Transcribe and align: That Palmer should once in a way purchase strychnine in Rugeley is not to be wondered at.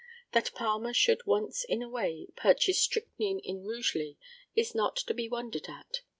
That 0.31 0.51
Palmer 0.55 0.95
should 0.95 1.27
once 1.27 1.63
in 1.63 1.83
a 1.83 1.87
way 1.87 2.25
purchase 2.35 2.79
strychnine 2.81 3.37
in 3.37 3.63
Rugeley 3.63 4.17
is 4.55 4.73
not 4.73 4.95
to 4.95 5.13
be 5.13 5.29
wondered 5.29 5.67
at. 5.69 6.01